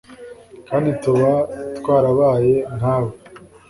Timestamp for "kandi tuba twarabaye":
0.67-2.53